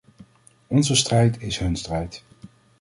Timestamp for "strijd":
0.95-1.41, 1.75-2.23